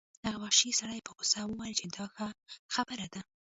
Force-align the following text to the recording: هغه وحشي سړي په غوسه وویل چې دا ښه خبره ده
هغه 0.25 0.37
وحشي 0.43 0.71
سړي 0.79 0.99
په 1.05 1.11
غوسه 1.15 1.39
وویل 1.45 1.75
چې 1.79 1.85
دا 1.95 2.05
ښه 2.15 2.27
خبره 2.73 3.07
ده 3.13 3.21